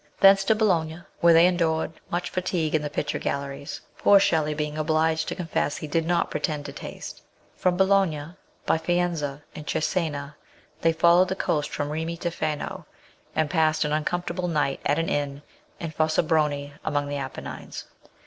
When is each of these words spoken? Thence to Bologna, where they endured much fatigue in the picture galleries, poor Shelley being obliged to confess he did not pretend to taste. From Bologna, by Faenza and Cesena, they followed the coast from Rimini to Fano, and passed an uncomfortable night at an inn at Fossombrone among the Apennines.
Thence 0.19 0.43
to 0.45 0.55
Bologna, 0.55 1.03
where 1.19 1.31
they 1.35 1.45
endured 1.45 1.93
much 2.09 2.31
fatigue 2.31 2.73
in 2.73 2.81
the 2.81 2.89
picture 2.89 3.19
galleries, 3.19 3.81
poor 3.99 4.19
Shelley 4.19 4.55
being 4.55 4.75
obliged 4.75 5.27
to 5.27 5.35
confess 5.35 5.77
he 5.77 5.85
did 5.85 6.07
not 6.07 6.31
pretend 6.31 6.65
to 6.65 6.71
taste. 6.73 7.21
From 7.55 7.77
Bologna, 7.77 8.29
by 8.65 8.79
Faenza 8.79 9.43
and 9.53 9.67
Cesena, 9.67 10.33
they 10.81 10.91
followed 10.91 11.27
the 11.27 11.35
coast 11.35 11.69
from 11.69 11.91
Rimini 11.91 12.17
to 12.17 12.31
Fano, 12.31 12.87
and 13.35 13.47
passed 13.47 13.85
an 13.85 13.91
uncomfortable 13.93 14.47
night 14.47 14.79
at 14.87 14.97
an 14.97 15.07
inn 15.07 15.43
at 15.79 15.93
Fossombrone 15.93 16.71
among 16.83 17.07
the 17.07 17.17
Apennines. 17.17 17.85